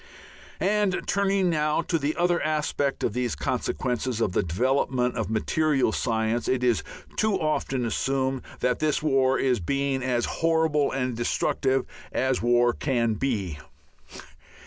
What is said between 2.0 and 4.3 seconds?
other aspect of these consequences